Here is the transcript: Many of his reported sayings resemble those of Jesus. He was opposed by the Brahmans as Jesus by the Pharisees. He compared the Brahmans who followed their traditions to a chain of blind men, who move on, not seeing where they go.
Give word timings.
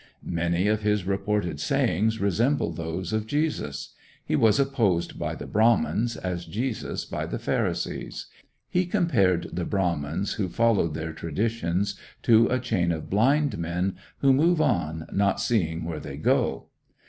Many 0.33 0.67
of 0.67 0.81
his 0.81 1.03
reported 1.03 1.59
sayings 1.59 2.19
resemble 2.19 2.71
those 2.71 3.13
of 3.13 3.27
Jesus. 3.27 3.93
He 4.25 4.35
was 4.35 4.59
opposed 4.59 5.19
by 5.19 5.35
the 5.35 5.45
Brahmans 5.45 6.17
as 6.17 6.45
Jesus 6.45 7.05
by 7.05 7.27
the 7.27 7.37
Pharisees. 7.37 8.25
He 8.67 8.87
compared 8.87 9.51
the 9.55 9.63
Brahmans 9.63 10.33
who 10.37 10.49
followed 10.49 10.95
their 10.95 11.13
traditions 11.13 11.99
to 12.23 12.47
a 12.47 12.59
chain 12.59 12.91
of 12.91 13.11
blind 13.11 13.59
men, 13.59 13.95
who 14.21 14.33
move 14.33 14.59
on, 14.59 15.05
not 15.11 15.39
seeing 15.39 15.83
where 15.85 15.99
they 15.99 16.17
go. 16.17 16.69